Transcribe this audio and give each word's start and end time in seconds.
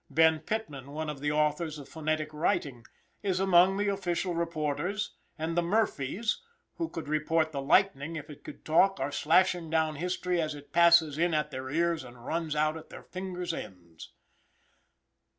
Ber. 0.09 0.39
Pitman, 0.39 0.89
one 0.93 1.11
of 1.11 1.19
the 1.19 1.31
authors 1.31 1.77
of 1.77 1.87
phonetic 1.87 2.33
writing, 2.33 2.85
is 3.21 3.39
among 3.39 3.77
the 3.77 3.87
official 3.89 4.33
reporters, 4.33 5.13
and 5.37 5.55
the 5.55 5.61
Murphies, 5.61 6.37
who 6.77 6.89
could 6.89 7.07
report 7.07 7.51
the 7.51 7.61
lightning, 7.61 8.15
if 8.15 8.27
it 8.27 8.43
could 8.43 8.65
talk, 8.65 8.99
are 8.99 9.11
slashing 9.11 9.69
down 9.69 9.97
history 9.97 10.41
as 10.41 10.55
it 10.55 10.73
passes 10.73 11.19
in 11.19 11.35
at 11.35 11.51
their 11.51 11.69
ears 11.69 12.03
and 12.03 12.25
runs 12.25 12.55
out 12.55 12.77
at 12.77 12.89
their 12.89 13.03
fingers' 13.03 13.53
ends. 13.53 14.11